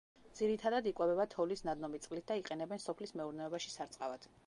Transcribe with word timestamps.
ძირითადად 0.37 0.89
იკვებება 0.91 1.27
თოვლის 1.35 1.63
ნადნობი 1.69 2.03
წყლით 2.07 2.29
და 2.33 2.41
იყენებენ 2.43 2.85
სოფლის 2.89 3.19
მეურნეობაში, 3.21 3.75
სარწყავად. 3.79 4.33